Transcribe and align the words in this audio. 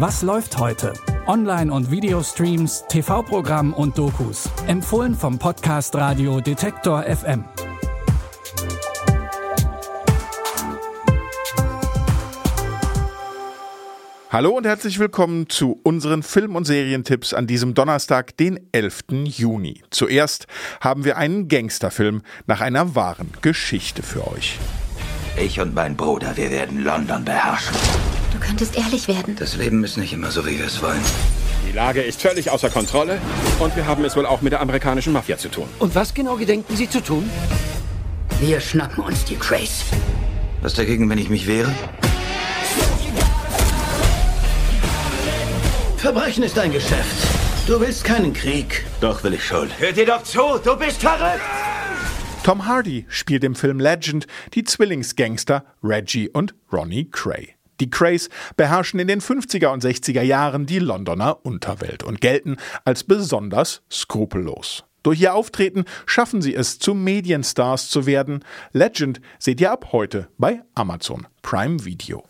Was 0.00 0.22
läuft 0.22 0.58
heute? 0.58 0.92
Online- 1.26 1.72
und 1.72 1.90
Videostreams, 1.90 2.84
TV-Programm 2.88 3.74
und 3.74 3.98
Dokus. 3.98 4.48
Empfohlen 4.68 5.12
vom 5.12 5.40
Podcast 5.40 5.92
Radio 5.96 6.40
Detektor 6.40 7.02
FM. 7.02 7.44
Hallo 14.30 14.50
und 14.50 14.66
herzlich 14.66 15.00
willkommen 15.00 15.48
zu 15.48 15.80
unseren 15.82 16.22
Film- 16.22 16.54
und 16.54 16.64
Serientipps 16.64 17.34
an 17.34 17.48
diesem 17.48 17.74
Donnerstag, 17.74 18.36
den 18.36 18.60
11. 18.70 19.00
Juni. 19.24 19.82
Zuerst 19.90 20.46
haben 20.80 21.04
wir 21.04 21.16
einen 21.16 21.48
Gangsterfilm 21.48 22.22
nach 22.46 22.60
einer 22.60 22.94
wahren 22.94 23.32
Geschichte 23.42 24.04
für 24.04 24.30
euch. 24.30 24.60
Ich 25.36 25.58
und 25.60 25.74
mein 25.74 25.96
Bruder, 25.96 26.36
wir 26.36 26.52
werden 26.52 26.84
London 26.84 27.24
beherrschen. 27.24 27.74
Du 28.48 28.54
könntest 28.54 28.78
ehrlich 28.78 29.08
werden. 29.08 29.36
Das 29.36 29.56
Leben 29.56 29.84
ist 29.84 29.98
nicht 29.98 30.14
immer 30.14 30.30
so, 30.30 30.46
wie 30.46 30.58
wir 30.58 30.64
es 30.64 30.80
wollen. 30.80 31.02
Die 31.68 31.72
Lage 31.72 32.00
ist 32.00 32.22
völlig 32.22 32.50
außer 32.50 32.70
Kontrolle 32.70 33.20
und 33.58 33.76
wir 33.76 33.86
haben 33.86 34.02
es 34.06 34.16
wohl 34.16 34.24
auch 34.24 34.40
mit 34.40 34.52
der 34.52 34.62
amerikanischen 34.62 35.12
Mafia 35.12 35.36
zu 35.36 35.50
tun. 35.50 35.68
Und 35.78 35.94
was 35.94 36.14
genau 36.14 36.36
gedenken 36.36 36.74
Sie 36.74 36.88
zu 36.88 37.02
tun? 37.02 37.28
Wir 38.40 38.58
schnappen 38.60 39.04
uns 39.04 39.22
die 39.26 39.38
Grace. 39.38 39.84
Was 40.62 40.72
dagegen, 40.72 41.10
wenn 41.10 41.18
ich 41.18 41.28
mich 41.28 41.46
wehre? 41.46 41.70
Verbrechen 45.98 46.42
ist 46.42 46.58
ein 46.58 46.72
Geschäft. 46.72 47.26
Du 47.66 47.78
willst 47.78 48.02
keinen 48.02 48.32
Krieg. 48.32 48.86
Doch 49.02 49.22
will 49.24 49.34
ich 49.34 49.44
schon. 49.44 49.68
Hört 49.78 49.98
ihr 49.98 50.06
doch 50.06 50.22
zu, 50.22 50.58
du 50.64 50.74
bist 50.74 51.02
verrückt! 51.02 51.42
Tom 52.44 52.64
Hardy 52.64 53.04
spielt 53.10 53.44
im 53.44 53.54
Film 53.54 53.78
Legend 53.78 54.26
die 54.54 54.64
Zwillingsgangster 54.64 55.66
Reggie 55.82 56.30
und 56.30 56.54
Ronnie 56.72 57.10
Cray. 57.10 57.57
Die 57.80 57.90
Crays 57.90 58.28
beherrschen 58.56 59.00
in 59.00 59.08
den 59.08 59.20
50er 59.20 59.68
und 59.68 59.84
60er 59.84 60.22
Jahren 60.22 60.66
die 60.66 60.78
Londoner 60.78 61.44
Unterwelt 61.44 62.02
und 62.02 62.20
gelten 62.20 62.56
als 62.84 63.04
besonders 63.04 63.82
skrupellos. 63.90 64.84
Durch 65.02 65.20
ihr 65.20 65.34
Auftreten 65.34 65.84
schaffen 66.06 66.42
sie 66.42 66.54
es, 66.54 66.78
zu 66.78 66.94
Medienstars 66.94 67.88
zu 67.88 68.06
werden. 68.06 68.44
Legend 68.72 69.20
seht 69.38 69.60
ihr 69.60 69.70
ab 69.70 69.92
heute 69.92 70.28
bei 70.38 70.62
Amazon 70.74 71.26
Prime 71.42 71.84
Video. 71.84 72.24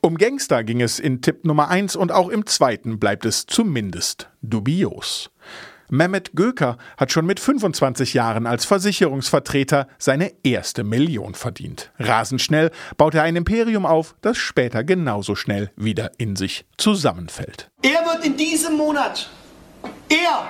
Um 0.00 0.18
Gangster 0.18 0.64
ging 0.64 0.80
es 0.80 0.98
in 0.98 1.20
Tipp 1.20 1.44
Nummer 1.44 1.68
1 1.68 1.96
und 1.96 2.12
auch 2.12 2.28
im 2.28 2.46
zweiten 2.46 2.98
bleibt 2.98 3.26
es 3.26 3.46
zumindest 3.46 4.30
dubios. 4.40 5.30
Mehmet 5.88 6.32
Göker 6.34 6.78
hat 6.96 7.12
schon 7.12 7.26
mit 7.26 7.40
25 7.40 8.14
Jahren 8.14 8.46
als 8.46 8.64
Versicherungsvertreter 8.64 9.86
seine 9.98 10.32
erste 10.42 10.84
Million 10.84 11.34
verdient. 11.34 11.92
Rasend 11.98 12.42
schnell 12.42 12.70
baut 12.96 13.14
er 13.14 13.22
ein 13.22 13.36
Imperium 13.36 13.86
auf, 13.86 14.14
das 14.20 14.36
später 14.36 14.84
genauso 14.84 15.34
schnell 15.34 15.70
wieder 15.76 16.10
in 16.18 16.36
sich 16.36 16.66
zusammenfällt. 16.76 17.68
Er 17.82 18.04
wird 18.04 18.24
in 18.24 18.36
diesem 18.36 18.76
Monat, 18.76 19.30
er 20.08 20.48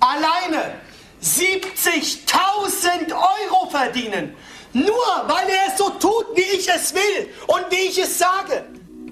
alleine, 0.00 0.74
70.000 1.22 3.12
Euro 3.12 3.68
verdienen. 3.70 4.34
Nur 4.72 4.86
weil 5.26 5.48
er 5.48 5.72
es 5.72 5.78
so 5.78 5.90
tut, 5.90 6.26
wie 6.34 6.56
ich 6.56 6.68
es 6.68 6.94
will 6.94 7.28
und 7.48 7.66
wie 7.70 7.88
ich 7.88 7.98
es 7.98 8.18
sage. 8.18 8.64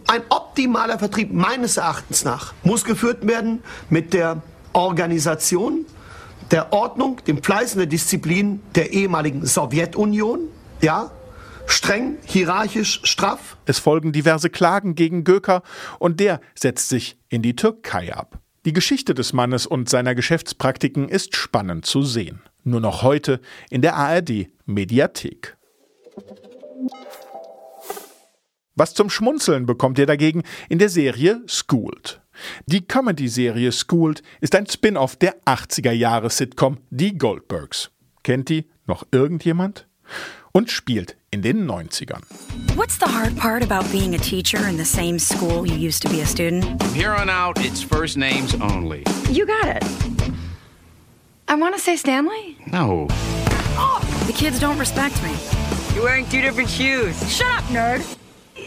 Ein 0.07 0.23
optimaler 0.31 0.99
Vertrieb 0.99 1.33
meines 1.33 1.77
Erachtens 1.77 2.25
nach 2.25 2.55
muss 2.63 2.85
geführt 2.85 3.27
werden 3.27 3.63
mit 3.91 4.15
der 4.15 4.41
Organisation, 4.79 5.85
der 6.53 6.73
Ordnung, 6.73 7.21
dem 7.27 7.43
Fleiß 7.43 7.73
und 7.75 7.79
der 7.79 7.87
Disziplin 7.87 8.61
der 8.77 8.93
ehemaligen 8.93 9.45
Sowjetunion, 9.45 10.49
ja, 10.81 11.11
streng, 11.67 12.17
hierarchisch, 12.25 13.01
straff. 13.03 13.57
Es 13.67 13.81
folgen 13.81 14.13
diverse 14.13 14.51
Klagen 14.51 14.95
gegen 14.95 15.25
Göker 15.25 15.63
und 15.99 16.21
der 16.21 16.41
setzt 16.55 16.89
sich 16.89 17.19
in 17.29 17.43
die 17.43 17.57
Türkei 17.57 18.15
ab. 18.15 18.39
Die 18.65 18.73
Geschichte 18.73 19.15
des 19.15 19.33
Mannes 19.33 19.67
und 19.67 19.89
seiner 19.89 20.15
Geschäftspraktiken 20.15 21.09
ist 21.09 21.35
spannend 21.35 21.85
zu 21.85 22.03
sehen. 22.03 22.41
Nur 22.63 22.81
noch 22.81 23.03
heute 23.03 23.41
in 23.71 23.83
der 23.83 23.97
ARD 23.97 24.47
Mediathek. 24.65 25.57
Was 28.77 28.95
zum 28.95 29.11
Schmunzeln 29.11 29.67
bekommt 29.67 29.99
ihr 29.99 30.07
dagegen 30.07 30.45
in 30.69 30.79
der 30.79 30.89
Serie 30.89 31.43
Schooled. 31.47 32.21
Die 32.67 32.87
Comedy-Serie 32.87 33.73
Schooled 33.73 34.23
ist 34.41 34.55
ein 34.55 34.67
Spin-off 34.67 35.17
der 35.17 35.37
80er 35.45 35.93
Jahre 35.93 36.31
Sitcom 36.31 36.79
Die 36.91 37.17
Goldbergs. 37.17 37.91
Kennt 38.23 38.49
die 38.49 38.67
noch 38.87 39.05
irgendjemand? 39.11 39.87
Und 40.53 40.71
spielt 40.71 41.17
in 41.31 41.43
den 41.43 41.71
90ern. 41.71 42.23
What's 42.75 42.99
the 42.99 43.07
hard 43.07 43.37
part 43.37 43.63
about 43.63 43.91
being 43.93 44.15
a 44.15 44.19
teacher 44.19 44.67
in 44.69 44.77
the 44.77 44.85
same 44.85 45.19
school 45.19 45.67
you 45.67 45.77
used 45.77 46.03
to 46.03 46.09
be 46.09 46.23
a 46.23 46.27
student? 46.27 46.65
From 46.83 46.95
here 46.95 47.15
on 47.15 47.29
out, 47.29 47.59
it's 47.65 47.83
first 47.83 48.17
names 48.17 48.55
only. 48.61 49.05
You 49.31 49.47
got 49.47 49.67
it. 49.67 49.85
I 51.49 51.55
want 51.55 51.75
to 51.75 51.81
say 51.81 51.97
Stanley. 51.97 52.57
No. 52.67 53.09
The 54.27 54.35
kids 54.35 54.61
don't 54.61 54.79
respect 54.79 55.23
me. 55.23 55.35
You're 55.95 56.05
wearing 56.05 56.27
two 56.29 56.43
different 56.43 56.69
shoes. 56.69 57.17
Shut 57.35 57.51
up, 57.51 57.65
nerd. 57.71 58.03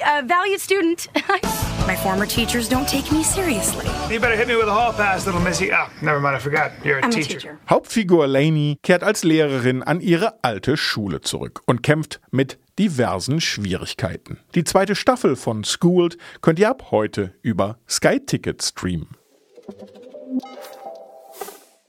A 0.04 0.24
valued 0.24 0.60
student. 0.60 1.08
My 1.88 1.96
former 1.96 2.25
teachers 2.25 2.68
don't 2.69 2.88
take 2.88 3.12
me 3.12 3.24
seriously. 3.24 3.86
You 4.14 4.19
better 4.19 4.36
hit 4.38 4.47
me 4.47 4.56
with 4.56 4.68
a 4.68 4.74
hall 4.74 4.94
pass, 4.94 5.25
little 5.25 5.42
missy. 5.42 5.72
Oh, 5.74 5.88
never 6.02 6.19
mind, 6.19 6.36
I 6.36 6.40
forgot. 6.40 6.72
You're 6.84 7.00
a 7.00 7.03
I'm 7.03 7.09
a 7.09 7.14
teacher. 7.14 7.40
teacher. 7.40 7.58
Hauptfigur 7.69 8.28
Lainey 8.28 8.78
kehrt 8.84 9.03
als 9.03 9.24
Lehrerin 9.24 9.81
an 9.84 10.00
ihre 10.02 10.36
alte 10.44 10.78
Schule 10.78 11.22
zurück 11.22 11.62
und 11.66 11.81
kämpft 11.84 12.19
mit 12.31 12.58
diversen 12.80 13.42
Schwierigkeiten. 13.42 14.38
Die 14.56 14.64
zweite 14.64 14.96
Staffel 14.96 15.36
von 15.36 15.64
Schooled 15.64 16.18
könnt 16.42 16.59
ihr 16.59 16.69
ab 16.69 16.88
heute 16.92 17.34
über 17.42 17.78
Sky 17.90 18.19
Ticket 18.25 18.62
streamen. 18.63 19.09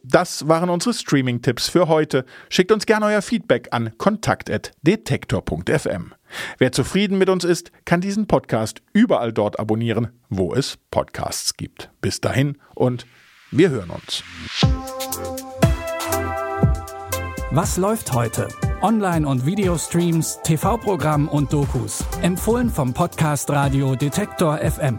Das 0.04 0.48
waren 0.48 0.68
unsere 0.68 0.94
Streaming-Tipps 0.94 1.68
für 1.68 1.86
heute. 1.86 2.24
Schickt 2.48 2.72
uns 2.72 2.86
gerne 2.86 3.06
euer 3.06 3.22
Feedback 3.22 3.68
an 3.70 3.92
kontakt.detektor.fm. 3.98 6.12
Wer 6.58 6.72
zufrieden 6.72 7.18
mit 7.18 7.28
uns 7.28 7.44
ist, 7.44 7.72
kann 7.84 8.00
diesen 8.00 8.26
Podcast 8.26 8.82
überall 8.92 9.32
dort 9.32 9.58
abonnieren, 9.58 10.08
wo 10.28 10.54
es 10.54 10.78
Podcasts 10.90 11.56
gibt. 11.56 11.90
Bis 12.00 12.20
dahin 12.20 12.58
und 12.74 13.06
wir 13.50 13.70
hören 13.70 13.90
uns. 13.90 14.24
Was 17.50 17.76
läuft 17.76 18.14
heute? 18.14 18.48
Online- 18.80 19.28
und 19.28 19.44
Videostreams, 19.44 20.40
TV-Programm 20.42 21.28
und 21.28 21.52
Dokus. 21.52 22.04
Empfohlen 22.22 22.70
vom 22.70 22.94
Podcast 22.94 23.50
Radio 23.50 23.94
Detektor 23.94 24.58
FM. 24.58 24.98